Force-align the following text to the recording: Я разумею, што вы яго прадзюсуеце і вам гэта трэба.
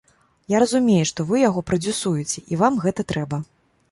Я 0.53 0.59
разумею, 0.63 1.03
што 1.09 1.25
вы 1.31 1.41
яго 1.49 1.63
прадзюсуеце 1.69 2.43
і 2.55 2.59
вам 2.61 2.79
гэта 2.87 3.01
трэба. 3.13 3.43